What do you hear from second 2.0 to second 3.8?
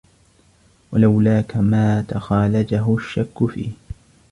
تَخَالَجَهُ الشَّكُّ فِيهِ